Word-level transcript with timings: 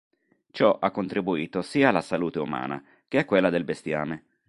Ciò 0.49 0.79
ha 0.79 0.89
contribuito 0.89 1.61
sia 1.61 1.89
alla 1.89 2.01
salute 2.01 2.39
umana 2.39 2.83
che 3.07 3.19
a 3.19 3.25
quella 3.25 3.51
del 3.51 3.65
bestiame. 3.65 4.23